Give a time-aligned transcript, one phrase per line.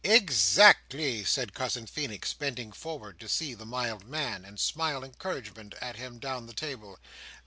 [0.03, 5.95] "Exactly," said Cousin Feenix, bending forward to see the mild man, and smile encouragement at
[5.97, 6.97] him down the table.